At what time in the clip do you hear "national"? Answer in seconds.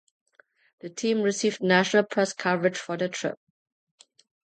1.61-2.01